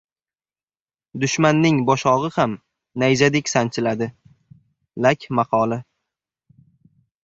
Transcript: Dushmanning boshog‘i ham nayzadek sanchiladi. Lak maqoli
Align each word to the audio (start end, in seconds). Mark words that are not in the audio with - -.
Dushmanning 1.23 1.81
boshog‘i 1.91 2.33
ham 2.39 2.57
nayzadek 3.05 3.55
sanchiladi. 3.55 4.11
Lak 5.07 5.33
maqoli 5.41 5.83